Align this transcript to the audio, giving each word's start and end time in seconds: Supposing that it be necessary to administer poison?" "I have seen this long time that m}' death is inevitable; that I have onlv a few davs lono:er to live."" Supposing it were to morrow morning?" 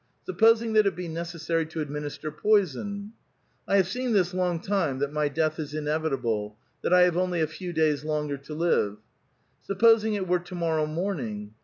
Supposing 0.25 0.73
that 0.73 0.87
it 0.87 0.95
be 0.95 1.07
necessary 1.07 1.67
to 1.67 1.79
administer 1.79 2.31
poison?" 2.31 3.13
"I 3.67 3.75
have 3.77 3.87
seen 3.87 4.13
this 4.13 4.33
long 4.33 4.59
time 4.59 4.97
that 4.97 5.15
m}' 5.15 5.31
death 5.35 5.59
is 5.59 5.75
inevitable; 5.75 6.57
that 6.81 6.91
I 6.91 7.01
have 7.01 7.13
onlv 7.13 7.43
a 7.43 7.45
few 7.45 7.71
davs 7.71 8.03
lono:er 8.03 8.37
to 8.37 8.53
live."" 8.55 8.97
Supposing 9.67 10.15
it 10.15 10.27
were 10.27 10.39
to 10.39 10.55
morrow 10.55 10.87
morning?" 10.87 11.53